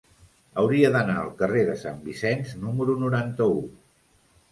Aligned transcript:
Hauria 0.59 0.89
d'anar 0.95 1.17
al 1.23 1.27
carrer 1.41 1.65
de 1.67 1.75
Sant 1.81 1.99
Vicenç 2.07 2.55
número 2.63 2.97
noranta-u. 3.05 3.61